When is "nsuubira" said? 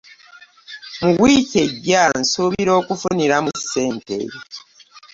2.19-2.71